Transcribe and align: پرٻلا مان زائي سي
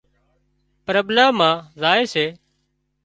پرٻلا 0.85 1.25
مان 1.37 1.53
زائي 1.81 2.03
سي 2.13 2.25